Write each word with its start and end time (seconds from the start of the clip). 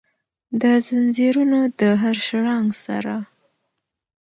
دځنځیرونو 0.61 1.59
د 1.79 1.81
هرشرنګ 2.01 2.67
سره، 2.85 3.15